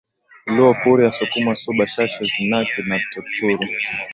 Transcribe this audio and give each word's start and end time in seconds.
Luo 0.55 0.71
Kuria 0.81 1.11
Sukuma 1.17 1.53
Suba 1.61 1.85
Shashi 1.91 2.23
Zanaki 2.33 2.79
na 2.87 2.95
Taturu 3.11 3.63